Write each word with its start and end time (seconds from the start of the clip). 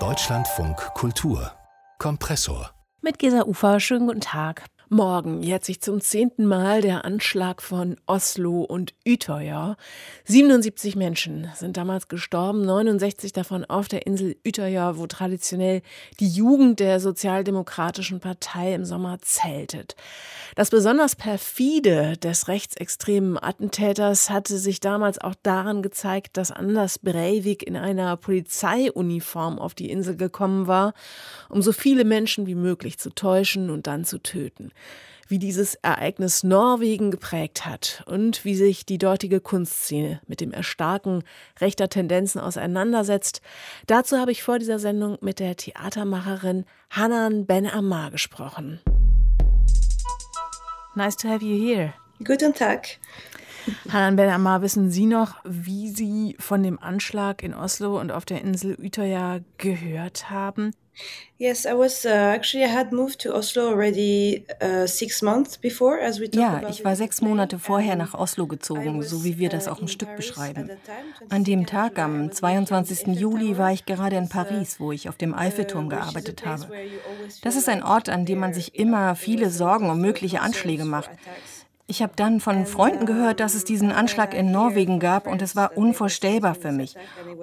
Deutschlandfunk 0.00 0.76
Kultur 0.94 1.52
Kompressor 1.98 2.72
mit 3.02 3.20
Gesa 3.20 3.42
Ufer, 3.44 3.78
schönen 3.78 4.08
guten 4.08 4.20
Tag. 4.20 4.64
Morgen 4.94 5.42
jährt 5.42 5.64
sich 5.64 5.80
zum 5.80 6.00
zehnten 6.00 6.46
Mal 6.46 6.80
der 6.80 7.04
Anschlag 7.04 7.62
von 7.62 7.96
Oslo 8.06 8.62
und 8.62 8.94
Utøya. 9.04 9.76
77 10.26 10.94
Menschen 10.94 11.50
sind 11.56 11.76
damals 11.76 12.06
gestorben, 12.06 12.64
69 12.64 13.32
davon 13.32 13.64
auf 13.64 13.88
der 13.88 14.06
Insel 14.06 14.36
Utøya, 14.46 14.96
wo 14.96 15.08
traditionell 15.08 15.82
die 16.20 16.28
Jugend 16.28 16.78
der 16.78 17.00
Sozialdemokratischen 17.00 18.20
Partei 18.20 18.72
im 18.72 18.84
Sommer 18.84 19.18
zeltet. 19.20 19.96
Das 20.54 20.70
besonders 20.70 21.16
perfide 21.16 22.16
des 22.16 22.46
rechtsextremen 22.46 23.36
Attentäters 23.36 24.30
hatte 24.30 24.56
sich 24.58 24.78
damals 24.78 25.18
auch 25.18 25.34
daran 25.42 25.82
gezeigt, 25.82 26.36
dass 26.36 26.52
Anders 26.52 27.00
Breivik 27.00 27.64
in 27.64 27.76
einer 27.76 28.16
Polizeiuniform 28.16 29.58
auf 29.58 29.74
die 29.74 29.90
Insel 29.90 30.16
gekommen 30.16 30.68
war, 30.68 30.94
um 31.48 31.62
so 31.62 31.72
viele 31.72 32.04
Menschen 32.04 32.46
wie 32.46 32.54
möglich 32.54 33.00
zu 33.00 33.10
täuschen 33.10 33.70
und 33.70 33.88
dann 33.88 34.04
zu 34.04 34.22
töten 34.22 34.70
wie 35.28 35.38
dieses 35.38 35.74
Ereignis 35.76 36.42
Norwegen 36.42 37.10
geprägt 37.10 37.64
hat 37.66 38.02
und 38.06 38.44
wie 38.44 38.54
sich 38.54 38.84
die 38.86 38.98
dortige 38.98 39.40
Kunstszene 39.40 40.20
mit 40.26 40.40
dem 40.40 40.52
Erstarken 40.52 41.24
rechter 41.60 41.88
Tendenzen 41.88 42.40
auseinandersetzt. 42.40 43.40
Dazu 43.86 44.18
habe 44.18 44.32
ich 44.32 44.42
vor 44.42 44.58
dieser 44.58 44.78
Sendung 44.78 45.18
mit 45.20 45.40
der 45.40 45.56
Theatermacherin 45.56 46.64
Hanan 46.90 47.46
Ben 47.46 47.66
Ammar 47.66 48.10
gesprochen. 48.10 48.80
Nice 50.94 51.16
to 51.16 51.28
have 51.28 51.44
you 51.44 51.56
here. 51.56 51.94
Guten 52.22 52.54
Tag. 52.54 52.98
Hanan 53.90 54.16
Ben 54.16 54.30
Ammar, 54.30 54.62
wissen 54.62 54.90
Sie 54.90 55.06
noch, 55.06 55.36
wie 55.44 55.88
Sie 55.88 56.36
von 56.38 56.62
dem 56.62 56.78
Anschlag 56.78 57.42
in 57.42 57.54
Oslo 57.54 57.98
und 58.00 58.12
auf 58.12 58.24
der 58.24 58.42
Insel 58.42 58.76
Utøya 58.78 59.40
gehört 59.58 60.30
haben? 60.30 60.72
Yes, 61.36 61.64
I 61.66 61.76
was 61.76 62.04
uh, 62.04 62.08
actually 62.08 62.64
I 62.64 62.68
had 62.68 62.92
moved 62.92 63.20
to 63.22 63.34
Oslo 63.34 63.68
already 63.68 64.44
uh, 64.62 64.86
six 64.86 65.20
months 65.20 65.58
before, 65.58 66.00
as 66.00 66.20
we 66.20 66.28
Ja, 66.32 66.62
ich 66.68 66.84
war 66.84 66.94
sechs 66.94 67.20
Monate 67.20 67.58
vorher 67.58 67.96
nach 67.96 68.14
Oslo 68.14 68.46
gezogen, 68.46 69.02
so 69.02 69.24
wie 69.24 69.38
wir 69.38 69.48
das 69.48 69.66
uh, 69.66 69.70
auch 69.72 69.80
im 69.80 69.88
Stück 69.88 70.14
beschreiben. 70.14 70.70
An 71.30 71.42
dem 71.42 71.66
Tag, 71.66 71.98
am 71.98 72.30
22. 72.30 73.08
Juli, 73.08 73.58
war 73.58 73.72
ich 73.72 73.84
gerade 73.84 74.16
in 74.16 74.28
Paris, 74.28 74.78
wo 74.78 74.92
ich 74.92 75.08
auf 75.08 75.16
dem 75.16 75.34
Eiffelturm 75.34 75.88
gearbeitet 75.88 76.46
habe. 76.46 76.68
Das 77.42 77.56
ist 77.56 77.68
ein 77.68 77.82
Ort, 77.82 78.08
an 78.08 78.24
dem 78.24 78.38
man 78.38 78.54
sich 78.54 78.76
immer 78.76 79.16
viele 79.16 79.50
Sorgen 79.50 79.90
um 79.90 80.00
mögliche 80.00 80.40
Anschläge 80.40 80.84
macht. 80.84 81.10
Ich 81.86 82.00
habe 82.00 82.14
dann 82.16 82.40
von 82.40 82.64
Freunden 82.64 83.04
gehört, 83.04 83.40
dass 83.40 83.54
es 83.54 83.64
diesen 83.64 83.92
Anschlag 83.92 84.32
in 84.32 84.50
Norwegen 84.50 85.00
gab 85.00 85.26
und 85.26 85.42
es 85.42 85.54
war 85.54 85.76
unvorstellbar 85.76 86.54
für 86.54 86.72
mich. 86.72 86.94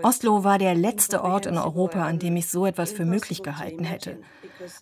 Oslo 0.01 0.43
war 0.43 0.57
der 0.57 0.73
letzte 0.73 1.23
Ort 1.23 1.45
in 1.45 1.59
Europa, 1.59 2.03
an 2.03 2.17
dem 2.17 2.35
ich 2.35 2.47
so 2.47 2.65
etwas 2.65 2.91
für 2.91 3.05
möglich 3.05 3.43
gehalten 3.43 3.83
hätte. 3.83 4.19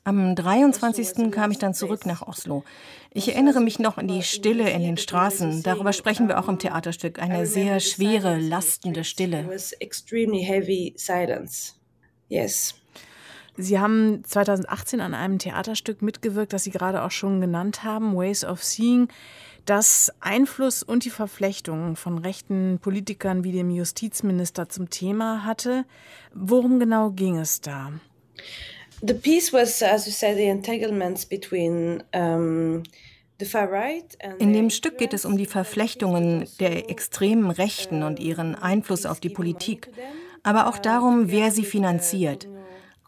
Am 0.05 0.33
23. 0.35 1.29
kam 1.31 1.51
ich 1.51 1.57
dann 1.57 1.73
zurück 1.73 2.05
nach 2.05 2.25
Oslo. 2.25 2.63
Ich 3.11 3.27
erinnere 3.29 3.59
mich 3.59 3.79
noch 3.79 3.97
an 3.97 4.07
die 4.07 4.23
Stille 4.23 4.69
in 4.69 4.81
den 4.81 4.97
Straßen. 4.97 5.61
Darüber 5.63 5.91
sprechen 5.91 6.29
wir 6.29 6.39
auch 6.39 6.47
im 6.47 6.59
Theaterstück. 6.59 7.19
Eine 7.19 7.45
sehr 7.45 7.81
schwere, 7.81 8.37
lastende 8.37 9.03
Stille. 9.03 9.49
Yes. 12.29 12.78
Sie 13.61 13.77
haben 13.77 14.23
2018 14.23 15.01
an 15.01 15.13
einem 15.13 15.37
Theaterstück 15.37 16.01
mitgewirkt, 16.01 16.53
das 16.53 16.63
Sie 16.63 16.71
gerade 16.71 17.03
auch 17.03 17.11
schon 17.11 17.41
genannt 17.41 17.83
haben, 17.83 18.15
Ways 18.15 18.45
of 18.45 18.63
Seeing 18.63 19.09
das 19.65 20.11
Einfluss 20.21 20.81
und 20.81 21.03
die 21.05 21.09
Verflechtungen 21.09 21.95
von 21.95 22.17
rechten 22.17 22.79
Politikern 22.81 23.43
wie 23.43 23.51
dem 23.51 23.69
Justizminister 23.69 24.69
zum 24.69 24.89
Thema 24.89 25.45
hatte. 25.45 25.85
Worum 26.33 26.79
genau 26.79 27.11
ging 27.11 27.37
es 27.37 27.61
da? 27.61 27.91
The 29.01 29.13
piece 29.13 29.53
was, 29.53 29.83
as 29.83 30.05
you 30.05 30.11
said, 30.11 30.37
the 30.37 30.45
entanglements 30.45 31.25
between 31.25 32.01
um 32.13 32.83
in 34.39 34.51
dem 34.51 34.69
Stück 34.69 34.97
geht 34.97 35.13
es 35.13 35.23
um 35.23 35.37
die 35.37 35.45
Verflechtungen 35.45 36.45
der 36.59 36.89
extremen 36.89 37.51
Rechten 37.51 38.03
und 38.03 38.19
ihren 38.19 38.55
Einfluss 38.55 39.05
auf 39.05 39.21
die 39.21 39.29
Politik, 39.29 39.89
aber 40.43 40.67
auch 40.67 40.77
darum, 40.77 41.31
wer 41.31 41.49
sie 41.51 41.63
finanziert. 41.63 42.49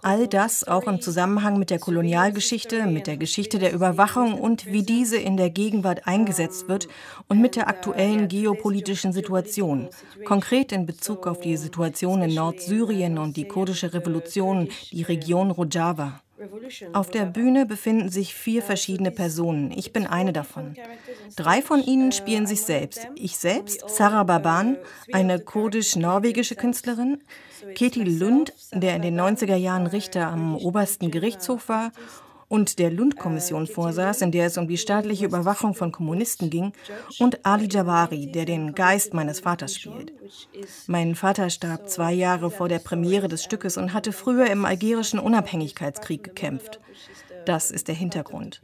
All 0.04 0.28
das 0.28 0.64
auch 0.64 0.88
im 0.88 1.00
Zusammenhang 1.00 1.60
mit 1.60 1.70
der 1.70 1.78
Kolonialgeschichte, 1.78 2.88
mit 2.88 3.06
der 3.06 3.18
Geschichte 3.18 3.60
der 3.60 3.72
Überwachung 3.72 4.40
und 4.40 4.66
wie 4.66 4.82
diese 4.82 5.18
in 5.18 5.38
der 5.38 5.52
Gegenwart 5.52 6.08
eingesetzt 6.08 6.68
wird 6.68 6.88
und 7.28 7.40
mit 7.40 7.56
der 7.56 7.68
aktuellen 7.68 8.28
geopolitischen 8.28 9.14
Situation, 9.14 9.90
konkret 10.26 10.72
in 10.72 10.88
Bezug 10.88 11.28
auf 11.28 11.40
die 11.40 11.56
Situation 11.56 12.24
in 12.24 12.34
Nordsyrien 12.34 13.20
und 13.20 13.38
die 13.38 13.48
kurdische 13.48 13.94
Revolution, 13.94 14.70
die 14.92 15.04
Region 15.04 15.52
Rojava. 15.52 16.22
Auf 16.94 17.12
der 17.12 17.26
Bühne 17.26 17.68
befinden 17.68 18.10
sich 18.10 18.34
vier 18.34 18.64
verschiedene 18.64 19.12
Personen. 19.12 19.72
Ich 19.72 19.94
bin 19.94 20.08
eine 20.08 20.34
davon. 20.34 20.76
Drei 21.36 21.62
von 21.62 21.84
ihnen 21.84 22.12
spielen 22.12 22.48
sich 22.48 22.64
selbst. 22.64 23.08
Ich 23.14 23.38
selbst, 23.38 23.84
Sarah 23.88 24.24
Baban, 24.24 24.78
eine 25.14 25.40
kurdisch-norwegische 25.40 26.56
Künstlerin, 26.56 27.22
Keti 27.76 28.04
Lund, 28.04 28.54
der 28.72 28.96
in 28.96 29.02
den 29.02 29.20
90er 29.20 29.56
Jahren 29.56 29.88
Richter 29.88 30.28
am 30.28 30.56
obersten 30.56 31.12
Gerichtshof 31.12 31.70
war 31.70 31.92
und 32.52 32.80
der 32.80 32.92
Lund-Kommission 32.92 33.66
vorsaß, 33.66 34.22
in 34.24 34.34
der 34.34 34.48
es 34.48 34.58
um 34.58 34.68
die 34.68 34.78
staatliche 34.78 35.26
Überwachung 35.26 35.74
von 35.74 35.94
Kommunisten 35.94 36.50
ging, 36.50 36.74
und 37.18 37.46
Ali 37.46 37.70
Jabari, 37.72 38.30
der 38.30 38.44
den 38.44 38.76
Geist 38.76 39.14
meines 39.14 39.40
Vaters 39.40 39.78
spielt. 39.78 40.12
Mein 40.88 41.16
Vater 41.16 41.50
starb 41.50 41.88
zwei 41.88 42.12
Jahre 42.12 42.52
vor 42.52 42.68
der 42.68 42.80
Premiere 42.80 43.30
des 43.30 43.46
Stückes 43.46 43.78
und 43.78 43.94
hatte 43.94 44.12
früher 44.12 44.48
im 44.48 44.66
algerischen 44.66 45.20
Unabhängigkeitskrieg 45.20 46.26
gekämpft. 46.26 46.82
Das 47.46 47.72
ist 47.72 47.88
der 47.88 47.96
Hintergrund. 47.96 48.62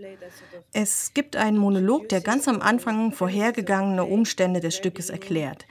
Es 0.73 1.13
gibt 1.13 1.35
einen 1.35 1.57
Monolog, 1.57 2.09
der 2.09 2.21
ganz 2.21 2.47
am 2.47 2.61
Anfang 2.61 3.11
vorhergegangene 3.11 4.05
Umstände 4.05 4.59
des 4.59 4.75
Stückes 4.75 5.09
erklärt. 5.09 5.65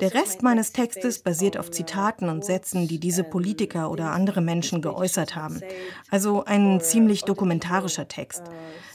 Der 0.00 0.14
Rest 0.14 0.42
meines 0.42 0.72
Textes 0.72 1.20
basiert 1.20 1.56
auf 1.56 1.70
Zitaten 1.70 2.28
und 2.28 2.44
Sätzen, 2.44 2.88
die 2.88 2.98
diese 2.98 3.24
Politiker 3.24 3.90
oder 3.90 4.10
andere 4.10 4.40
Menschen 4.40 4.82
geäußert 4.82 5.36
haben. 5.36 5.60
Also 6.10 6.44
ein 6.44 6.80
ziemlich 6.80 7.22
dokumentarischer 7.22 8.08
Text. 8.08 8.42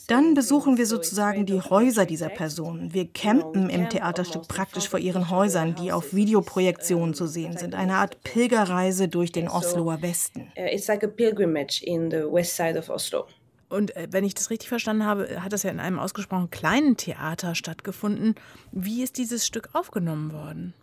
Dann 0.07 0.33
besuchen 0.33 0.77
wir 0.77 0.85
sozusagen 0.85 1.45
die 1.45 1.61
Häuser 1.61 2.05
dieser 2.05 2.27
Personen. 2.27 2.93
Wir 2.93 3.07
campen 3.07 3.69
im 3.69 3.89
Theaterstück 3.89 4.49
praktisch 4.49 4.89
vor 4.89 4.99
ihren 4.99 5.29
Häusern, 5.29 5.75
die 5.75 5.93
auf 5.93 6.13
Videoprojektionen 6.13 7.13
zu 7.13 7.25
sehen 7.25 7.57
sind. 7.57 7.73
Eine 7.73 7.95
Art 7.95 8.21
Pilgerreise 8.23 9.07
durch 9.07 9.31
den 9.31 9.47
Osloer 9.47 10.01
Westen. 10.01 10.51
It's 10.55 10.87
like 10.87 11.05
a 11.05 11.07
pilgrimage 11.07 11.81
in 11.83 12.11
the 12.11 12.23
west 12.29 12.55
side 12.57 12.77
of 12.77 12.89
Oslo. 12.89 13.27
Und 13.73 13.95
äh, 13.95 14.07
wenn 14.11 14.23
ich 14.23 14.35
das 14.35 14.49
richtig 14.49 14.69
verstanden 14.69 15.05
habe, 15.05 15.43
hat 15.43 15.51
das 15.51 15.63
ja 15.63 15.71
in 15.71 15.79
einem 15.79 15.99
ausgesprochen 15.99 16.49
kleinen 16.49 16.95
Theater 16.95 17.55
stattgefunden. 17.55 18.35
Wie 18.71 19.03
ist 19.03 19.17
dieses 19.17 19.45
Stück 19.45 19.69
aufgenommen 19.73 20.31
worden? 20.31 20.73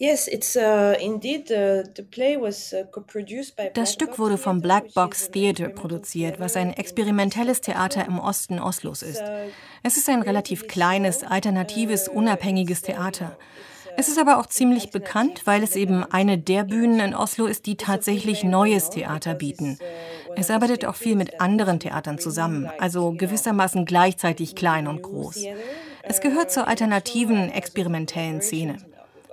Uh, 0.00 0.06
uh, 0.06 0.94
das 3.74 3.92
Stück 3.92 4.18
wurde 4.18 4.38
vom 4.38 4.60
Black 4.60 4.94
Box 4.94 5.30
Theatre 5.30 5.68
produziert, 5.68 6.40
was 6.40 6.56
ein 6.56 6.72
experimentelles 6.72 7.60
Theater 7.60 8.04
im 8.06 8.18
Osten 8.18 8.58
Oslos 8.58 9.02
ist. 9.02 9.22
Es 9.84 9.96
ist 9.96 10.08
ein 10.08 10.22
relativ 10.22 10.66
kleines, 10.66 11.22
alternatives, 11.22 12.08
unabhängiges 12.08 12.82
Theater. 12.82 13.38
Es 13.96 14.08
ist 14.08 14.18
aber 14.18 14.38
auch 14.38 14.46
ziemlich 14.46 14.90
bekannt, 14.90 15.42
weil 15.44 15.62
es 15.62 15.76
eben 15.76 16.02
eine 16.04 16.38
der 16.38 16.64
Bühnen 16.64 16.98
in 17.00 17.14
Oslo 17.14 17.46
ist, 17.46 17.66
die 17.66 17.76
tatsächlich 17.76 18.42
neues 18.42 18.90
Theater 18.90 19.34
bieten. 19.34 19.78
Es 20.36 20.50
arbeitet 20.50 20.84
auch 20.84 20.94
viel 20.94 21.16
mit 21.16 21.40
anderen 21.40 21.80
Theatern 21.80 22.18
zusammen, 22.18 22.70
also 22.78 23.12
gewissermaßen 23.12 23.84
gleichzeitig 23.84 24.54
klein 24.54 24.86
und 24.86 25.02
groß. 25.02 25.44
Es 26.02 26.20
gehört 26.20 26.50
zur 26.50 26.66
alternativen, 26.66 27.50
experimentellen 27.50 28.40
Szene. 28.40 28.78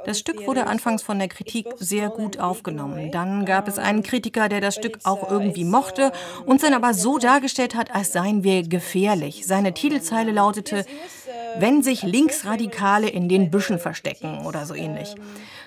Das 0.05 0.17
Stück 0.17 0.47
wurde 0.47 0.67
anfangs 0.67 1.03
von 1.03 1.19
der 1.19 1.27
Kritik 1.27 1.67
sehr 1.77 2.09
gut 2.09 2.39
aufgenommen. 2.39 3.11
Dann 3.11 3.45
gab 3.45 3.67
es 3.67 3.77
einen 3.77 4.01
Kritiker, 4.01 4.47
der 4.47 4.61
das 4.61 4.75
Stück 4.75 4.99
auch 5.03 5.29
irgendwie 5.29 5.65
mochte 5.65 6.11
und 6.45 6.63
dann 6.63 6.73
aber 6.73 6.93
so 6.93 7.17
dargestellt 7.17 7.75
hat, 7.75 7.93
als 7.93 8.13
seien 8.13 8.43
wir 8.43 8.63
gefährlich. 8.63 9.45
Seine 9.45 9.73
Titelzeile 9.73 10.31
lautete, 10.31 10.85
wenn 11.57 11.83
sich 11.83 12.03
Linksradikale 12.03 13.09
in 13.09 13.27
den 13.27 13.51
Büschen 13.51 13.77
verstecken 13.77 14.45
oder 14.45 14.65
so 14.65 14.73
ähnlich. 14.73 15.15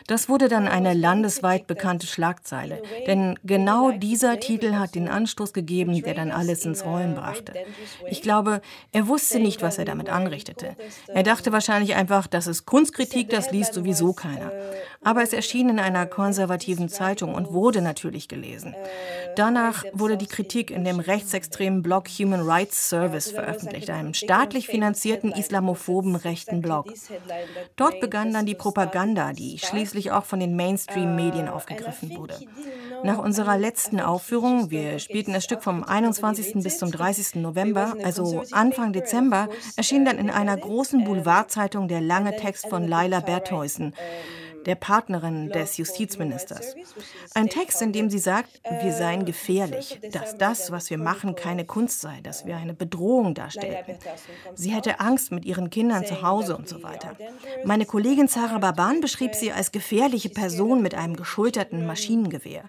Das 0.06 0.28
wurde 0.28 0.49
dann 0.49 0.69
eine 0.69 0.94
landesweit 0.94 1.66
bekannte 1.66 2.06
Schlagzeile, 2.06 2.82
denn 3.06 3.38
genau 3.44 3.90
dieser 3.93 4.40
Titel 4.40 4.75
hat 4.75 4.94
den 4.94 5.08
Anstoß 5.08 5.52
gegeben, 5.52 6.00
der 6.02 6.14
dann 6.14 6.31
alles 6.31 6.64
ins 6.64 6.84
Rollen 6.84 7.14
brachte. 7.14 7.52
Ich 8.08 8.22
glaube, 8.22 8.60
er 8.93 9.08
wusste 9.08 9.38
nicht, 9.38 9.62
was 9.62 9.78
er 9.78 9.84
damit 9.84 10.08
anrichtete. 10.08 10.76
Er 11.08 11.22
dachte 11.22 11.52
wahrscheinlich 11.52 11.94
einfach, 11.94 12.26
das 12.26 12.46
ist 12.46 12.66
Kunstkritik, 12.66 13.31
das 13.31 13.50
liest 13.50 13.75
sowieso 13.75 14.12
keiner. 14.12 14.52
Aber 15.04 15.22
es 15.22 15.32
erschien 15.32 15.69
in 15.69 15.78
einer 15.78 16.06
konservativen 16.06 16.88
Zeitung 16.88 17.34
und 17.34 17.52
wurde 17.52 17.82
natürlich 17.82 18.28
gelesen. 18.28 18.75
Danach 19.37 19.84
wurde 19.93 20.16
die 20.16 20.26
Kritik 20.26 20.70
in 20.70 20.84
dem 20.84 21.00
rechtsextremen 21.00 21.82
Blog 21.82 22.08
Human 22.08 22.43
Rights 22.43 22.88
Service 22.88 23.31
veröffentlicht, 23.31 23.90
einem 23.90 24.14
staatlich 24.14 24.66
finanzierten 24.66 25.32
islamophoben 25.32 26.14
rechten 26.16 26.60
Blog. 26.60 26.93
Dort 27.76 28.00
begann 28.00 28.32
dann 28.32 28.46
die 28.46 28.54
Propaganda, 28.54 29.32
die 29.32 29.58
schließlich 29.58 30.12
auch 30.12 30.25
von 30.25 30.38
den 30.38 30.54
Mainstream-Medien 30.54 31.49
aufgegriffen 31.49 32.16
wurde. 32.16 32.38
Nach 33.02 33.19
unserer 33.19 33.58
letzten 33.58 34.00
Aufführung, 34.00 34.70
wir 34.70 35.00
spielten 35.00 35.32
das 35.32 35.44
Stück 35.44 35.62
vom 35.62 35.82
21. 35.82 36.62
bis 36.62 36.78
zum 36.78 36.93
30. 36.93 37.37
November, 37.37 37.96
also 38.04 38.44
Anfang 38.52 38.93
Dezember, 38.93 39.49
erschien 39.76 40.04
dann 40.04 40.19
in 40.19 40.31
einer 40.31 40.56
großen 40.56 41.02
Boulevardzeitung 41.02 41.88
der 41.88 42.00
lange 42.00 42.37
Text 42.37 42.69
von 42.69 42.87
Laila 42.87 43.20
Bertheusen 43.20 43.94
der 44.67 44.75
Partnerin 44.75 45.50
des 45.50 45.76
Justizministers. 45.76 46.75
Ein 47.35 47.49
Text, 47.49 47.82
in 47.82 47.93
dem 47.93 48.11
sie 48.11 48.19
sagt, 48.19 48.61
wir 48.82 48.93
seien 48.93 49.25
gefährlich, 49.25 49.99
dass 50.12 50.37
das, 50.38 50.70
was 50.70 50.91
wir 50.91 50.99
machen, 50.99 51.35
keine 51.35 51.64
Kunst 51.64 52.00
sei, 52.00 52.20
dass 52.23 52.47
wir 52.47 52.56
eine 52.56 52.75
Bedrohung 52.75 53.35
darstellten. 53.35 53.97
Sie 54.55 54.70
hätte 54.70 55.00
Angst 55.00 55.32
mit 55.32 55.44
ihren 55.44 55.70
Kindern 55.70 56.06
zu 56.06 56.23
Hause 56.23 56.56
und 56.56 56.69
so 56.69 56.82
weiter. 56.82 57.17
Meine 57.64 57.87
Kollegin 57.87 58.29
Sarah 58.29 58.59
Baban 58.59 59.00
beschrieb 59.00 59.35
sie 59.35 59.53
als 59.53 59.73
gefährliche 59.73 60.29
Person 60.29 60.82
mit 60.82 60.94
einem 60.94 61.17
geschulterten 61.17 61.87
Maschinengewehr. 61.87 62.64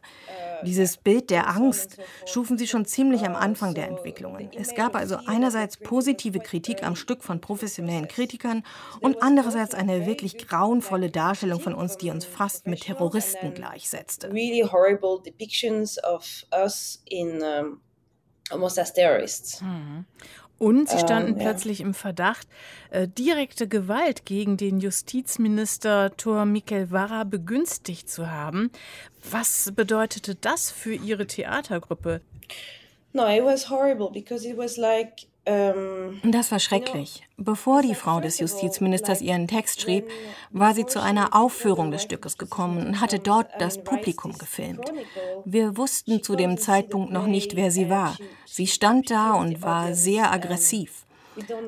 Dieses 0.66 0.98
Bild 0.98 1.30
der 1.30 1.50
Angst 1.50 1.98
schufen 2.26 2.58
sie 2.58 2.68
schon 2.68 2.86
ziemlich 2.86 3.26
am 3.26 3.36
Anfang 3.36 3.74
der 3.74 3.88
Entwicklungen. 3.88 4.50
Es 4.54 4.74
gab 4.76 4.96
also 4.96 5.18
einerseits 5.26 5.78
positive 5.78 6.40
Kritik 6.40 6.84
am 6.84 6.96
Stück 6.96 7.24
von 7.24 7.42
professionellen 7.42 8.08
Kritikern 8.08 8.64
und 9.02 9.22
andererseits 9.22 9.76
eine 9.76 10.06
wirklich 10.06 10.38
grauenvolle 10.38 11.10
Darstellung 11.10 11.60
von 11.60 11.74
uns, 11.84 11.98
die 11.98 12.10
uns 12.10 12.26
fast 12.26 12.68
mit 12.68 12.82
Terroristen 12.82 13.54
gleichsetzte. 13.54 14.32
Really 14.32 14.62
horrible 14.62 15.22
depictions 15.24 16.04
of 16.04 16.46
us 16.52 17.02
in 17.06 17.42
um, 17.42 17.82
almost 18.50 18.80
as 18.80 18.94
terrorists. 18.94 19.62
Mhm. 19.62 20.06
Und 20.60 20.88
sie 20.88 21.00
standen 21.00 21.34
ähm, 21.34 21.40
plötzlich 21.40 21.80
ja. 21.80 21.86
im 21.86 21.94
Verdacht, 21.94 22.48
äh, 22.90 23.08
direkte 23.08 23.68
Gewalt 23.68 24.26
gegen 24.26 24.56
den 24.56 24.80
Justizminister 24.80 26.16
Tor 26.16 26.46
Mikel 26.46 26.90
Vara 26.90 27.26
begünstigt 27.26 28.10
zu 28.10 28.32
haben. 28.32 28.72
Was 29.30 29.72
bedeutete 29.76 30.36
das 30.36 30.72
für 30.72 30.94
Ihre 30.94 31.28
Theatergruppe? 31.28 32.22
No, 33.12 33.28
it 33.28 33.44
was 33.44 33.70
horrible 33.70 34.10
because 34.10 34.48
it 34.48 34.58
was 34.58 34.78
like 34.78 35.24
ähm, 35.24 35.33
das 35.46 36.52
war 36.52 36.60
schrecklich. 36.60 37.24
Bevor 37.38 37.82
die 37.82 37.96
Frau 37.96 38.22
des 38.22 38.40
Justizministers 38.40 39.22
ihren 39.22 39.48
Text 39.48 39.82
schrieb, 39.82 40.10
war 40.52 40.74
sie 40.74 40.86
zu 40.86 41.02
einer 41.02 41.36
Aufführung 41.36 41.92
des 41.92 42.04
Stückes 42.04 42.38
gekommen 42.38 42.86
und 42.86 43.02
hatte 43.02 43.20
dort 43.20 43.48
das 43.60 43.84
Publikum 43.84 44.38
gefilmt. 44.38 44.86
Wir 45.44 45.76
wussten 45.76 46.24
zu 46.24 46.36
dem 46.36 46.58
Zeitpunkt 46.58 47.12
noch 47.12 47.28
nicht, 47.28 47.56
wer 47.56 47.72
sie 47.72 47.90
war. 47.90 48.16
Sie 48.46 48.68
stand 48.68 49.12
da 49.12 49.34
und 49.34 49.62
war 49.62 49.94
sehr 49.94 50.32
aggressiv. 50.32 51.03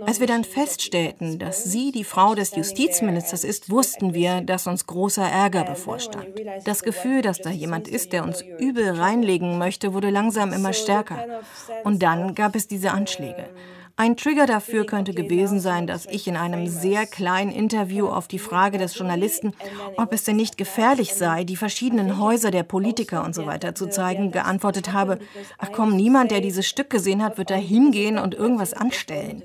Als 0.05 0.19
wir 0.19 0.27
dann 0.27 0.43
feststellten, 0.43 1.39
dass 1.39 1.63
sie 1.63 1.91
die 1.91 2.03
Frau 2.03 2.35
des 2.35 2.55
Justizministers 2.55 3.43
ist, 3.43 3.69
wussten 3.69 4.13
wir, 4.13 4.41
dass 4.41 4.67
uns 4.67 4.85
großer 4.85 5.23
Ärger 5.23 5.63
bevorstand. 5.63 6.27
Das 6.65 6.83
Gefühl, 6.83 7.21
dass 7.21 7.39
da 7.39 7.49
jemand 7.49 7.87
ist, 7.87 8.13
der 8.13 8.23
uns 8.23 8.43
übel 8.59 8.91
reinlegen 8.91 9.57
möchte, 9.57 9.93
wurde 9.93 10.09
langsam 10.09 10.53
immer 10.53 10.73
stärker. 10.73 11.25
Und 11.83 12.03
dann 12.03 12.35
gab 12.35 12.55
es 12.55 12.67
diese 12.67 12.91
Anschläge. 12.91 13.49
Ein 13.97 14.17
Trigger 14.17 14.45
dafür 14.45 14.85
könnte 14.85 15.13
gewesen 15.13 15.61
sein, 15.61 15.87
dass 15.87 16.05
ich 16.05 16.27
in 16.27 16.35
einem 16.35 16.67
sehr 16.67 17.05
kleinen 17.05 17.49
Interview 17.49 18.07
auf 18.07 18.27
die 18.27 18.39
Frage 18.39 18.77
des 18.77 18.97
Journalisten, 18.97 19.53
ob 19.95 20.11
es 20.11 20.25
denn 20.25 20.35
nicht 20.35 20.57
gefährlich 20.57 21.13
sei, 21.13 21.45
die 21.45 21.55
verschiedenen 21.55 22.19
Häuser 22.19 22.51
der 22.51 22.63
Politiker 22.63 23.23
und 23.23 23.33
so 23.33 23.45
weiter 23.45 23.73
zu 23.73 23.87
zeigen, 23.87 24.33
geantwortet 24.33 24.91
habe, 24.91 25.19
ach 25.59 25.69
komm, 25.71 25.95
niemand, 25.95 26.31
der 26.31 26.41
dieses 26.41 26.67
Stück 26.67 26.89
gesehen 26.89 27.23
hat, 27.23 27.37
wird 27.37 27.49
da 27.49 27.55
hingehen 27.55 28.17
und 28.17 28.33
irgendwas 28.33 28.73
anstellen. 28.73 29.43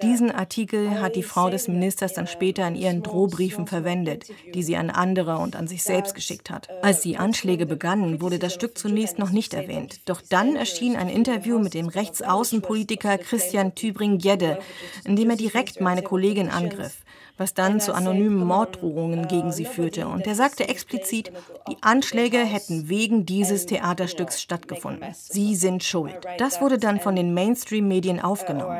Diesen 0.00 0.30
Artikel 0.30 1.02
hat 1.02 1.14
die 1.14 1.22
Frau 1.22 1.50
des 1.50 1.68
Ministers 1.68 2.14
dann 2.14 2.26
später 2.26 2.66
in 2.66 2.74
ihren 2.74 3.02
Drohbriefen 3.02 3.66
verwendet, 3.66 4.32
die 4.54 4.62
sie 4.62 4.78
an 4.78 4.88
andere 4.88 5.36
und 5.36 5.56
an 5.56 5.68
sich 5.68 5.82
selbst 5.82 6.14
geschickt 6.14 6.48
hat. 6.48 6.70
Als 6.80 7.02
die 7.02 7.18
Anschläge 7.18 7.66
begannen, 7.66 8.22
wurde 8.22 8.38
das 8.38 8.54
Stück 8.54 8.78
zunächst 8.78 9.18
noch 9.18 9.30
nicht 9.30 9.52
erwähnt. 9.52 10.00
Doch 10.06 10.22
dann 10.26 10.56
erschien 10.56 10.96
ein 10.96 11.10
Interview 11.10 11.58
mit 11.58 11.74
dem 11.74 11.88
Rechtsaußenpolitiker 11.88 13.18
Christian 13.18 13.57
Christian 13.58 13.74
Tübring-Jedde, 13.74 14.58
indem 15.04 15.30
er 15.30 15.36
direkt 15.36 15.80
meine 15.80 16.02
Kollegin 16.02 16.48
angriff 16.48 16.98
was 17.38 17.54
dann 17.54 17.80
zu 17.80 17.94
anonymen 17.94 18.44
Morddrohungen 18.44 19.28
gegen 19.28 19.52
sie 19.52 19.64
führte. 19.64 20.08
Und 20.08 20.26
er 20.26 20.34
sagte 20.34 20.68
explizit, 20.68 21.32
die 21.70 21.76
Anschläge 21.80 22.38
hätten 22.38 22.88
wegen 22.88 23.24
dieses 23.24 23.66
Theaterstücks 23.66 24.42
stattgefunden. 24.42 25.14
Sie 25.14 25.54
sind 25.54 25.84
schuld. 25.84 26.18
Das 26.38 26.60
wurde 26.60 26.78
dann 26.78 27.00
von 27.00 27.16
den 27.16 27.32
Mainstream-Medien 27.32 28.20
aufgenommen. 28.20 28.76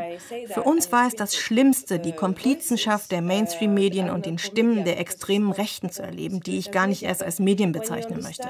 Für 0.53 0.63
uns 0.63 0.93
war 0.93 1.07
es 1.07 1.15
das 1.15 1.37
Schlimmste, 1.37 1.99
die 1.99 2.13
Komplizenschaft 2.13 3.13
der 3.13 3.23
Mainstream-Medien 3.23 4.11
und 4.11 4.27
den 4.27 4.39
Stimmen 4.39 4.85
der 4.85 4.99
extremen 4.99 5.53
Rechten 5.53 5.91
zu 5.91 6.03
erleben, 6.03 6.41
die 6.41 6.59
ich 6.59 6.71
gar 6.71 6.87
nicht 6.87 7.05
erst 7.05 7.23
als 7.23 7.39
Medien 7.39 7.73
bezeichnen 7.73 8.23
möchte. 8.23 8.49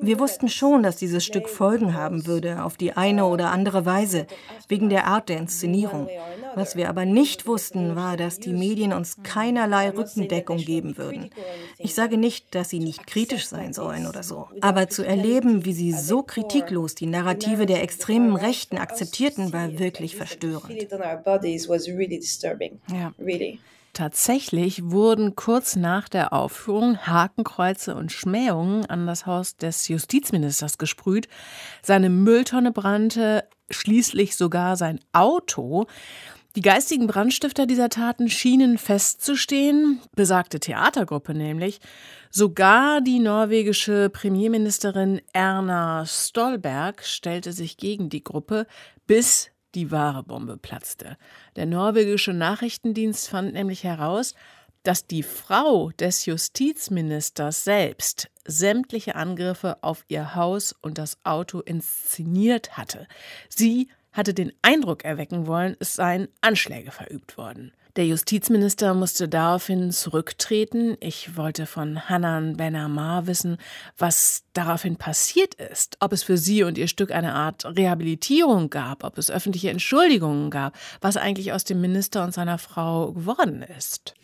Wir 0.00 0.18
wussten 0.20 0.48
schon, 0.48 0.82
dass 0.82 0.96
dieses 0.96 1.24
Stück 1.24 1.48
Folgen 1.48 1.94
haben 1.94 2.26
würde, 2.26 2.62
auf 2.62 2.76
die 2.76 2.92
eine 2.92 3.26
oder 3.26 3.50
andere 3.50 3.84
Weise, 3.84 4.26
wegen 4.68 4.88
der 4.88 5.06
Art 5.06 5.28
der 5.28 5.38
Inszenierung. 5.38 6.08
Was 6.54 6.76
wir 6.76 6.88
aber 6.88 7.04
nicht 7.04 7.46
wussten, 7.46 7.96
war, 7.96 8.16
dass 8.16 8.38
die 8.38 8.52
Medien 8.52 8.92
uns 8.92 9.15
keinerlei 9.22 9.90
Rückendeckung 9.90 10.58
geben 10.58 10.98
würden. 10.98 11.30
Ich 11.78 11.94
sage 11.94 12.16
nicht, 12.16 12.54
dass 12.54 12.68
sie 12.68 12.80
nicht 12.80 13.06
kritisch 13.06 13.46
sein 13.46 13.72
sollen 13.72 14.06
oder 14.06 14.22
so, 14.22 14.48
aber 14.60 14.88
zu 14.88 15.02
erleben, 15.04 15.64
wie 15.64 15.72
sie 15.72 15.92
so 15.92 16.22
kritiklos 16.22 16.94
die 16.94 17.06
Narrative 17.06 17.66
der 17.66 17.82
extremen 17.82 18.36
Rechten 18.36 18.78
akzeptierten, 18.78 19.52
war 19.52 19.78
wirklich 19.78 20.16
verstörend. 20.16 20.72
Ja. 22.92 23.12
Tatsächlich 23.96 24.90
wurden 24.90 25.36
kurz 25.36 25.74
nach 25.74 26.10
der 26.10 26.34
Aufführung 26.34 26.98
Hakenkreuze 27.06 27.94
und 27.94 28.12
Schmähungen 28.12 28.84
an 28.84 29.06
das 29.06 29.24
Haus 29.24 29.56
des 29.56 29.88
Justizministers 29.88 30.76
gesprüht. 30.76 31.28
Seine 31.82 32.10
Mülltonne 32.10 32.72
brannte, 32.72 33.44
schließlich 33.70 34.36
sogar 34.36 34.76
sein 34.76 35.00
Auto. 35.12 35.86
Die 36.56 36.62
geistigen 36.62 37.06
Brandstifter 37.06 37.66
dieser 37.66 37.90
Taten 37.90 38.30
schienen 38.30 38.78
festzustehen, 38.78 40.00
besagte 40.14 40.58
Theatergruppe 40.58 41.34
nämlich. 41.34 41.80
Sogar 42.30 43.02
die 43.02 43.18
norwegische 43.18 44.08
Premierministerin 44.08 45.20
Erna 45.34 46.06
Stolberg 46.06 47.04
stellte 47.04 47.52
sich 47.52 47.76
gegen 47.76 48.08
die 48.08 48.24
Gruppe, 48.24 48.66
bis 49.06 49.50
die 49.74 49.90
wahre 49.90 50.22
Bombe 50.22 50.56
platzte. 50.56 51.18
Der 51.56 51.66
norwegische 51.66 52.32
Nachrichtendienst 52.32 53.28
fand 53.28 53.52
nämlich 53.52 53.84
heraus, 53.84 54.34
dass 54.82 55.06
die 55.06 55.24
Frau 55.24 55.90
des 55.90 56.24
Justizministers 56.24 57.64
selbst 57.64 58.30
sämtliche 58.46 59.14
Angriffe 59.14 59.82
auf 59.82 60.06
ihr 60.08 60.34
Haus 60.34 60.74
und 60.80 60.96
das 60.96 61.18
Auto 61.22 61.60
inszeniert 61.60 62.78
hatte. 62.78 63.08
Sie 63.50 63.90
hatte 64.16 64.34
den 64.34 64.52
Eindruck 64.62 65.04
erwecken 65.04 65.46
wollen, 65.46 65.76
es 65.78 65.94
seien 65.94 66.28
Anschläge 66.40 66.90
verübt 66.90 67.36
worden. 67.36 67.72
Der 67.96 68.06
Justizminister 68.06 68.92
musste 68.92 69.26
daraufhin 69.26 69.90
zurücktreten. 69.90 70.98
Ich 71.00 71.34
wollte 71.38 71.64
von 71.64 72.10
Hanan 72.10 72.58
Benamar 72.58 73.26
wissen, 73.26 73.56
was 73.96 74.44
daraufhin 74.52 74.96
passiert 74.96 75.54
ist. 75.54 75.96
Ob 76.00 76.12
es 76.12 76.22
für 76.22 76.36
sie 76.36 76.62
und 76.62 76.76
ihr 76.76 76.88
Stück 76.88 77.10
eine 77.10 77.32
Art 77.32 77.64
Rehabilitierung 77.64 78.68
gab, 78.68 79.02
ob 79.02 79.16
es 79.16 79.30
öffentliche 79.30 79.70
Entschuldigungen 79.70 80.50
gab, 80.50 80.76
was 81.00 81.16
eigentlich 81.16 81.54
aus 81.54 81.64
dem 81.64 81.80
Minister 81.80 82.22
und 82.22 82.34
seiner 82.34 82.58
Frau 82.58 83.12
geworden 83.12 83.62
ist. 83.62 84.14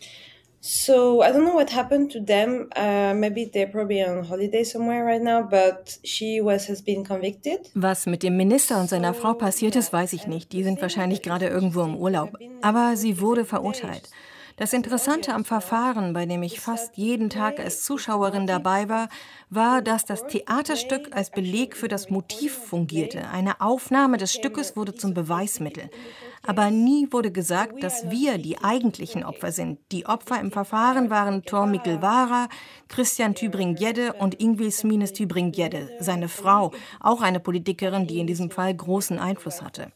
So 0.65 1.21
I 1.21 1.33
don't 1.33 1.43
know 1.43 1.55
what 1.55 1.71
happened 1.71 2.09
to 2.13 2.21
them. 2.21 2.69
Uh, 2.73 3.13
maybe 3.13 3.51
they're 3.53 3.67
probably 3.67 4.01
on 4.01 4.23
holiday 4.23 4.63
somewhere 4.63 5.03
right 5.03 5.21
now, 5.21 5.41
but 5.41 5.99
she 6.05 6.39
was 6.39 6.69
has 6.69 6.81
been 6.81 7.03
convicted. 7.03 7.69
Was 7.75 8.05
mit 8.05 8.23
dem 8.23 8.37
Minister 8.37 8.79
und 8.79 8.89
seiner 8.89 9.13
Frau 9.13 9.33
passiert 9.33 9.75
ist, 9.75 9.91
weiß 9.91 10.13
ich 10.13 10.25
nicht. 10.25 10.53
Die 10.53 10.63
sind 10.63 10.81
wahrscheinlich 10.81 11.21
gerade 11.21 11.47
irgendwo 11.47 11.83
im 11.83 11.97
Urlaub. 11.97 12.37
Aber 12.61 12.95
sie 12.95 13.19
wurde 13.19 13.43
verurteilt. 13.43 14.09
Das 14.55 14.71
Interessante 14.71 15.33
am 15.33 15.45
Verfahren, 15.45 16.13
bei 16.13 16.27
dem 16.27 16.43
ich 16.43 16.59
fast 16.59 16.95
jeden 16.95 17.31
Tag 17.31 17.59
als 17.59 17.83
Zuschauerin 17.83 18.45
dabei 18.45 18.87
war, 18.87 19.09
war, 19.49 19.81
dass 19.81 20.05
das 20.05 20.27
Theaterstück 20.27 21.15
als 21.15 21.31
Beleg 21.31 21.75
für 21.75 21.87
das 21.87 22.11
Motiv 22.11 22.53
fungierte. 22.53 23.27
Eine 23.29 23.61
Aufnahme 23.61 24.17
des 24.17 24.31
Stückes 24.31 24.75
wurde 24.75 24.93
zum 24.93 25.15
Beweismittel. 25.15 25.89
Aber 26.45 26.69
nie 26.69 27.07
wurde 27.09 27.31
gesagt, 27.31 27.81
dass 27.81 28.11
wir 28.11 28.37
die 28.37 28.59
eigentlichen 28.59 29.23
Opfer 29.23 29.51
sind. 29.51 29.79
Die 29.91 30.05
Opfer 30.05 30.39
im 30.39 30.51
Verfahren 30.51 31.09
waren 31.09 31.41
Thor 31.43 31.65
Mikkelvara, 31.65 32.47
Christian 32.89 33.33
Tübring-Gedde 33.33 34.13
und 34.13 34.39
Ingvild 34.39 34.73
Smines 34.73 35.13
Tübring-Gedde, 35.13 35.89
seine 35.99 36.27
Frau, 36.29 36.71
auch 36.99 37.21
eine 37.21 37.39
Politikerin, 37.39 38.05
die 38.05 38.19
in 38.19 38.27
diesem 38.27 38.51
Fall 38.51 38.75
großen 38.75 39.17
Einfluss 39.17 39.63
hatte. 39.63 39.91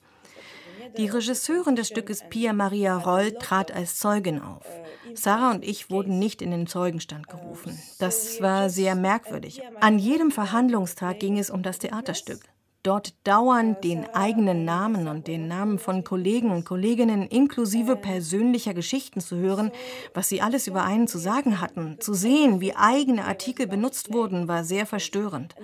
Die 0.97 1.07
Regisseurin 1.07 1.75
des 1.75 1.87
Stückes 1.87 2.23
Pia 2.29 2.53
Maria 2.53 2.97
Roll 2.97 3.33
trat 3.33 3.71
als 3.71 3.97
Zeugin 3.97 4.41
auf. 4.41 4.65
Sarah 5.13 5.51
und 5.51 5.63
ich 5.63 5.89
wurden 5.89 6.19
nicht 6.19 6.41
in 6.41 6.51
den 6.51 6.67
Zeugenstand 6.67 7.27
gerufen. 7.27 7.77
Das 7.99 8.41
war 8.41 8.69
sehr 8.69 8.95
merkwürdig. 8.95 9.61
An 9.79 9.99
jedem 9.99 10.31
Verhandlungstag 10.31 11.19
ging 11.19 11.37
es 11.37 11.49
um 11.49 11.63
das 11.63 11.79
Theaterstück 11.79 12.41
dort 12.87 13.13
dauernd 13.25 13.83
den 13.83 14.05
eigenen 14.15 14.63
Namen 14.63 15.09
und 15.09 15.27
den 15.27 15.49
Namen 15.49 15.77
von 15.77 16.05
Kollegen 16.05 16.51
und 16.51 16.63
Kolleginnen 16.63 17.27
inklusive 17.27 17.97
persönlicher 17.97 18.73
Geschichten 18.73 19.19
zu 19.19 19.35
hören, 19.35 19.71
was 20.13 20.29
sie 20.29 20.41
alles 20.41 20.67
über 20.67 20.85
einen 20.85 21.07
zu 21.07 21.17
sagen 21.17 21.59
hatten, 21.59 21.97
zu 21.99 22.13
sehen, 22.13 22.61
wie 22.61 22.75
eigene 22.75 23.25
Artikel 23.25 23.67
benutzt 23.67 24.13
wurden, 24.13 24.47
war 24.47 24.63
sehr 24.63 24.85
verstörend. 24.85 25.55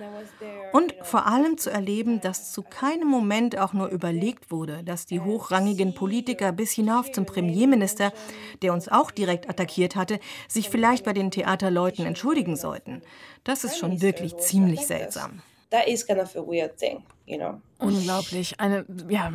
Und 0.72 0.94
vor 1.00 1.26
allem 1.26 1.56
zu 1.56 1.70
erleben, 1.70 2.20
dass 2.20 2.52
zu 2.52 2.62
keinem 2.62 3.08
Moment 3.08 3.58
auch 3.58 3.72
nur 3.72 3.88
überlegt 3.88 4.50
wurde, 4.50 4.82
dass 4.84 5.06
die 5.06 5.20
hochrangigen 5.20 5.94
Politiker 5.94 6.52
bis 6.52 6.72
hinauf 6.72 7.10
zum 7.10 7.24
Premierminister, 7.24 8.12
der 8.60 8.74
uns 8.74 8.88
auch 8.88 9.10
direkt 9.10 9.48
attackiert 9.48 9.96
hatte, 9.96 10.20
sich 10.46 10.68
vielleicht 10.68 11.06
bei 11.06 11.14
den 11.14 11.30
Theaterleuten 11.30 12.04
entschuldigen 12.04 12.56
sollten. 12.56 13.00
Das 13.44 13.64
ist 13.64 13.78
schon 13.78 14.02
wirklich 14.02 14.36
ziemlich 14.36 14.86
seltsam 14.86 15.40
that 15.74 15.88
is 15.88 16.06
kind 16.06 16.20
of 16.20 16.34
a 16.36 16.42
weird 16.42 16.76
thing, 16.76 17.02
you 17.26 17.36
know. 17.36 17.60
Unglaublich, 17.78 18.58
eine 18.60 18.86
ja 19.08 19.32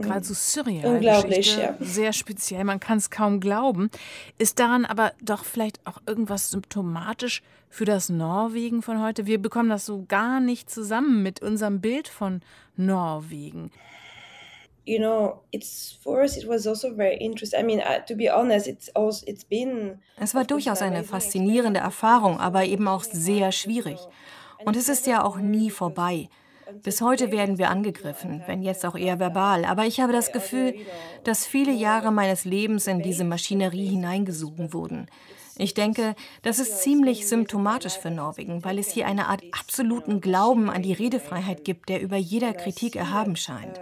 geradezu 0.00 0.34
surreal 0.34 0.86
Unglaublich, 0.86 1.38
Geschichte, 1.38 1.60
ja. 1.60 1.76
sehr 1.80 2.12
speziell. 2.12 2.64
Man 2.64 2.80
kann 2.80 2.98
es 2.98 3.10
kaum 3.10 3.40
glauben. 3.40 3.90
Ist 4.38 4.58
daran 4.58 4.84
aber 4.86 5.12
doch 5.20 5.44
vielleicht 5.44 5.80
auch 5.84 5.98
irgendwas 6.06 6.50
symptomatisch 6.50 7.42
für 7.68 7.84
das 7.84 8.08
Norwegen 8.08 8.82
von 8.82 9.02
heute? 9.02 9.26
Wir 9.26 9.42
bekommen 9.42 9.68
das 9.68 9.84
so 9.84 10.04
gar 10.08 10.40
nicht 10.40 10.70
zusammen 10.70 11.22
mit 11.22 11.42
unserem 11.42 11.80
Bild 11.80 12.08
von 12.08 12.40
Norwegen. 12.76 13.70
You 14.86 14.98
know, 14.98 15.42
it's 15.50 15.98
for 16.02 16.22
us. 16.22 16.38
It 16.38 16.48
was 16.48 16.66
also 16.66 16.94
very 16.94 17.16
interesting. 17.16 17.60
I 17.60 17.62
mean, 17.62 17.80
uh, 17.80 17.98
to 18.06 18.14
be 18.14 18.30
honest, 18.30 18.66
it's 18.66 18.88
also 18.96 19.26
it's 19.26 19.44
been. 19.44 19.98
Es 20.16 20.34
war 20.34 20.44
durchaus 20.44 20.80
eine 20.80 21.04
faszinierende 21.04 21.80
Erfahrung, 21.80 22.40
aber 22.40 22.64
eben 22.64 22.88
auch 22.88 23.02
sehr 23.02 23.52
schwierig. 23.52 23.98
Und 24.64 24.76
es 24.76 24.88
ist 24.88 25.06
ja 25.06 25.24
auch 25.24 25.38
nie 25.38 25.70
vorbei. 25.70 26.28
Bis 26.82 27.00
heute 27.00 27.32
werden 27.32 27.56
wir 27.56 27.70
angegriffen, 27.70 28.42
wenn 28.46 28.62
jetzt 28.62 28.84
auch 28.84 28.94
eher 28.94 29.18
verbal. 29.18 29.64
Aber 29.64 29.86
ich 29.86 30.00
habe 30.00 30.12
das 30.12 30.32
Gefühl, 30.32 30.74
dass 31.24 31.46
viele 31.46 31.72
Jahre 31.72 32.12
meines 32.12 32.44
Lebens 32.44 32.86
in 32.86 33.00
diese 33.00 33.24
Maschinerie 33.24 33.86
hineingesogen 33.86 34.72
wurden. 34.74 35.06
Ich 35.56 35.74
denke, 35.74 36.14
das 36.42 36.58
ist 36.58 36.82
ziemlich 36.82 37.26
symptomatisch 37.26 37.98
für 37.98 38.10
Norwegen, 38.10 38.64
weil 38.64 38.78
es 38.78 38.90
hier 38.90 39.06
eine 39.06 39.26
Art 39.26 39.42
absoluten 39.50 40.20
Glauben 40.20 40.70
an 40.70 40.82
die 40.82 40.92
Redefreiheit 40.92 41.64
gibt, 41.64 41.88
der 41.88 42.00
über 42.00 42.16
jeder 42.16 42.52
Kritik 42.52 42.94
erhaben 42.94 43.34
scheint. 43.34 43.80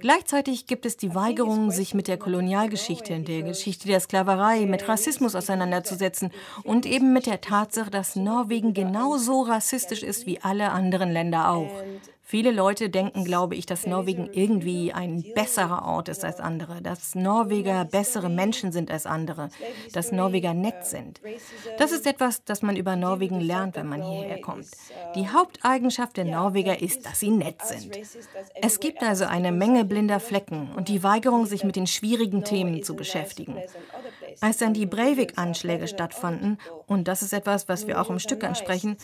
Gleichzeitig 0.00 0.66
gibt 0.66 0.86
es 0.86 0.96
die 0.96 1.14
Weigerung, 1.14 1.70
sich 1.70 1.94
mit 1.94 2.08
der 2.08 2.16
Kolonialgeschichte, 2.16 3.20
der 3.20 3.42
Geschichte 3.42 3.86
der 3.86 4.00
Sklaverei, 4.00 4.66
mit 4.66 4.88
Rassismus 4.88 5.34
auseinanderzusetzen 5.34 6.30
und 6.64 6.86
eben 6.86 7.12
mit 7.12 7.26
der 7.26 7.40
Tatsache, 7.40 7.90
dass 7.90 8.16
Norwegen 8.16 8.72
genauso 8.72 9.42
rassistisch 9.42 10.02
ist 10.02 10.26
wie 10.26 10.40
alle 10.40 10.70
anderen 10.70 11.12
Länder 11.12 11.50
auch. 11.50 11.70
Viele 12.30 12.52
Leute 12.52 12.90
denken, 12.90 13.24
glaube 13.24 13.56
ich, 13.56 13.66
dass 13.66 13.88
Norwegen 13.88 14.30
irgendwie 14.32 14.92
ein 14.92 15.24
besserer 15.34 15.84
Ort 15.84 16.08
ist 16.08 16.24
als 16.24 16.38
andere, 16.38 16.80
dass 16.80 17.16
Norweger 17.16 17.84
bessere 17.84 18.28
Menschen 18.28 18.70
sind 18.70 18.88
als 18.88 19.04
andere, 19.04 19.48
dass 19.94 20.12
Norweger 20.12 20.54
nett 20.54 20.86
sind. 20.86 21.20
Das 21.78 21.90
ist 21.90 22.06
etwas, 22.06 22.44
das 22.44 22.62
man 22.62 22.76
über 22.76 22.94
Norwegen 22.94 23.40
lernt, 23.40 23.74
wenn 23.74 23.88
man 23.88 24.00
hierher 24.00 24.40
kommt. 24.40 24.68
Die 25.16 25.28
Haupteigenschaft 25.28 26.18
der 26.18 26.24
Norweger 26.24 26.80
ist, 26.80 27.04
dass 27.04 27.18
sie 27.18 27.30
nett 27.30 27.62
sind. 27.64 27.98
Es 28.62 28.78
gibt 28.78 29.02
also 29.02 29.24
eine 29.24 29.50
Menge 29.50 29.84
blinder 29.84 30.20
Flecken 30.20 30.70
und 30.76 30.86
die 30.86 31.02
Weigerung, 31.02 31.46
sich 31.46 31.64
mit 31.64 31.74
den 31.74 31.88
schwierigen 31.88 32.44
Themen 32.44 32.84
zu 32.84 32.94
beschäftigen. 32.94 33.56
Als 34.40 34.58
dann 34.58 34.72
die 34.72 34.86
Breivik-Anschläge 34.86 35.88
stattfanden, 35.88 36.58
und 36.86 37.08
das 37.08 37.22
ist 37.22 37.32
etwas, 37.32 37.68
was 37.68 37.88
wir 37.88 38.00
auch 38.00 38.08
im 38.08 38.20
Stück 38.20 38.44
ansprechen, 38.44 38.96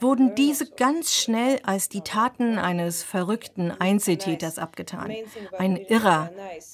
wurden 0.00 0.34
diese 0.34 0.70
ganz 0.70 1.14
schnell 1.14 1.60
als 1.62 1.90
die 1.90 2.00
Taten 2.00 2.58
eines 2.70 3.02
verrückten 3.02 3.72
Einzeltäters 3.72 4.58
abgetan. 4.58 5.12
Ein 5.58 5.76
Irrer, 5.76 6.30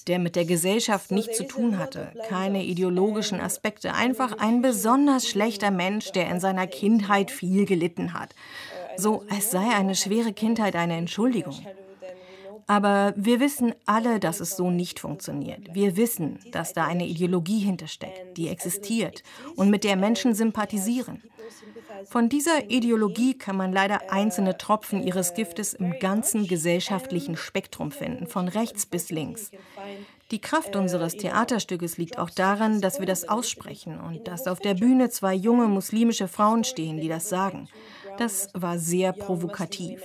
der 0.06 0.18
mit 0.18 0.36
der 0.36 0.44
Gesellschaft 0.44 1.10
nichts 1.10 1.38
zu 1.38 1.44
tun 1.44 1.78
hatte, 1.78 2.12
keine 2.28 2.62
ideologischen 2.64 3.40
Aspekte, 3.40 3.94
einfach 3.94 4.38
ein 4.38 4.60
besonders 4.60 5.26
schlechter 5.26 5.70
Mensch, 5.70 6.12
der 6.12 6.30
in 6.30 6.38
seiner 6.38 6.66
Kindheit 6.66 7.30
viel 7.30 7.64
gelitten 7.64 8.12
hat. 8.12 8.34
So 8.98 9.24
als 9.30 9.50
sei 9.50 9.74
eine 9.74 9.94
schwere 9.94 10.32
Kindheit 10.32 10.76
eine 10.76 10.96
Entschuldigung. 10.96 11.56
Aber 12.66 13.14
wir 13.16 13.40
wissen 13.40 13.74
alle, 13.84 14.18
dass 14.18 14.40
es 14.40 14.56
so 14.56 14.70
nicht 14.70 14.98
funktioniert. 14.98 15.74
Wir 15.74 15.96
wissen, 15.96 16.40
dass 16.50 16.72
da 16.72 16.84
eine 16.84 17.06
Ideologie 17.06 17.60
hintersteckt, 17.60 18.36
die 18.36 18.48
existiert 18.48 19.22
und 19.54 19.70
mit 19.70 19.84
der 19.84 19.96
Menschen 19.96 20.34
sympathisieren. 20.34 21.22
Von 22.04 22.28
dieser 22.28 22.70
Ideologie 22.70 23.36
kann 23.36 23.56
man 23.56 23.72
leider 23.72 24.12
einzelne 24.12 24.58
Tropfen 24.58 25.02
ihres 25.02 25.34
Giftes 25.34 25.74
im 25.74 25.98
ganzen 25.98 26.46
gesellschaftlichen 26.46 27.36
Spektrum 27.36 27.90
finden, 27.90 28.26
von 28.26 28.48
rechts 28.48 28.86
bis 28.86 29.10
links. 29.10 29.50
Die 30.30 30.40
Kraft 30.40 30.74
unseres 30.74 31.16
Theaterstückes 31.16 31.98
liegt 31.98 32.18
auch 32.18 32.30
daran, 32.30 32.80
dass 32.80 32.98
wir 32.98 33.06
das 33.06 33.28
aussprechen 33.28 34.00
und 34.00 34.26
dass 34.26 34.48
auf 34.48 34.58
der 34.58 34.74
Bühne 34.74 35.08
zwei 35.08 35.34
junge 35.34 35.68
muslimische 35.68 36.26
Frauen 36.26 36.64
stehen, 36.64 37.00
die 37.00 37.08
das 37.08 37.28
sagen. 37.28 37.68
Das 38.18 38.48
war 38.54 38.78
sehr 38.78 39.12
provokativ. 39.12 40.02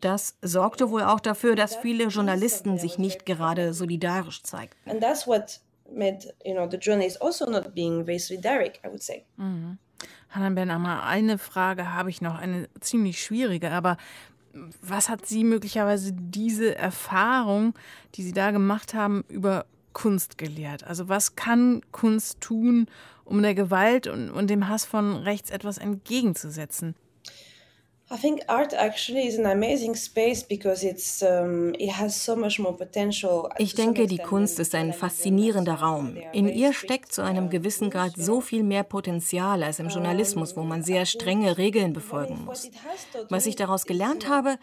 Das 0.00 0.36
sorgte 0.42 0.90
wohl 0.90 1.02
auch 1.02 1.20
dafür, 1.20 1.56
dass 1.56 1.74
viele 1.74 2.04
Journalisten 2.04 2.78
sich 2.78 2.98
nicht 2.98 3.26
gerade 3.26 3.72
solidarisch 3.72 4.42
zeigten. 4.42 4.90
And 4.90 5.00
that's 5.00 5.26
what 5.26 5.60
made, 5.92 6.32
you 6.44 6.54
know, 6.54 6.68
the 6.70 6.76
journalists 6.76 7.20
also 7.20 7.50
not 7.50 7.74
being 7.74 8.04
very 8.04 8.18
solidaric, 8.18 8.80
I 8.84 8.88
would 8.88 9.02
say. 9.02 9.24
Mhm. 9.36 9.78
Hanan 10.30 10.54
Ben 10.54 10.70
eine 10.70 11.38
Frage 11.38 11.92
habe 11.92 12.10
ich 12.10 12.20
noch, 12.20 12.38
eine 12.38 12.68
ziemlich 12.80 13.22
schwierige, 13.22 13.70
aber 13.70 13.96
was 14.80 15.08
hat 15.08 15.26
Sie 15.26 15.44
möglicherweise 15.44 16.12
diese 16.12 16.76
Erfahrung, 16.76 17.74
die 18.14 18.22
Sie 18.22 18.32
da 18.32 18.50
gemacht 18.50 18.94
haben, 18.94 19.24
über 19.28 19.66
Kunst 19.92 20.38
gelehrt? 20.38 20.84
Also 20.84 21.08
was 21.08 21.36
kann 21.36 21.82
Kunst 21.92 22.40
tun, 22.40 22.86
um 23.24 23.42
der 23.42 23.54
Gewalt 23.54 24.06
und, 24.06 24.30
und 24.30 24.48
dem 24.48 24.68
Hass 24.68 24.84
von 24.84 25.14
rechts 25.16 25.50
etwas 25.50 25.78
entgegenzusetzen? 25.78 26.94
I 28.08 28.16
think 28.16 28.42
art 28.46 28.72
actually 28.72 29.26
is 29.26 29.36
an 29.36 29.46
amazing 29.46 29.96
space 29.96 30.44
because 30.44 30.84
it's 30.84 31.22
um, 31.22 31.74
it 31.74 31.90
has 31.90 32.14
so 32.14 32.36
much 32.36 32.60
more 32.60 32.76
potential. 32.76 33.50
Ich 33.58 33.74
denke, 33.74 34.06
die 34.06 34.18
Kunst 34.18 34.60
ist 34.60 34.76
ein 34.76 34.92
faszinierender 34.92 35.74
Raum. 35.74 36.16
In 36.32 36.48
ihr 36.48 36.72
steckt 36.72 37.12
zu 37.12 37.22
einem 37.22 37.50
gewissen 37.50 37.90
Grad 37.90 38.12
so 38.16 38.40
viel 38.40 38.62
mehr 38.62 38.84
Potenzial 38.84 39.64
als 39.64 39.80
im 39.80 39.88
Journalismus, 39.88 40.56
wo 40.56 40.62
man 40.62 40.84
sehr 40.84 41.04
strenge 41.04 41.58
Regeln 41.58 41.92
befolgen 41.92 42.44
muss. 42.44 42.70
Was 43.28 43.46
ich 43.46 43.56
daraus 43.56 43.86
gelernt 43.86 44.28
habe, 44.28 44.56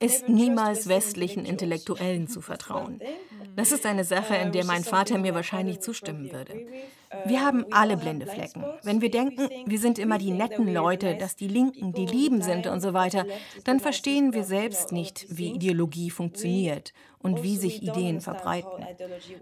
ist 0.00 0.28
niemals 0.28 0.88
westlichen 0.88 1.44
Intellektuellen 1.44 2.26
zu 2.26 2.40
vertrauen. 2.40 3.00
Das 3.54 3.70
ist 3.70 3.84
eine 3.84 4.04
Sache, 4.04 4.34
in 4.36 4.50
der 4.50 4.64
mein 4.64 4.82
Vater 4.82 5.18
mir 5.18 5.34
wahrscheinlich 5.34 5.80
zustimmen 5.80 6.32
würde. 6.32 6.66
Wir 7.26 7.44
haben 7.44 7.66
alle 7.70 7.96
blinde 7.96 8.26
Flecken. 8.26 8.64
Wenn 8.82 9.02
wir 9.02 9.10
denken, 9.10 9.48
wir 9.66 9.78
sind 9.78 9.98
immer 9.98 10.16
die 10.16 10.30
netten 10.30 10.72
Leute, 10.72 11.16
dass 11.16 11.36
die 11.36 11.48
Linken 11.48 11.92
die 11.92 12.06
Lieben 12.06 12.40
sind 12.40 12.66
und 12.66 12.80
so 12.80 12.94
weiter, 12.94 13.26
dann 13.64 13.78
verstehen 13.78 14.32
wir 14.32 14.44
selbst 14.44 14.90
nicht, 14.90 15.26
wie 15.28 15.52
Ideologie 15.52 16.10
funktioniert 16.10 16.92
und 17.22 17.42
wie 17.42 17.56
sich 17.56 17.82
Ideen 17.82 18.20
verbreiten. 18.20 18.86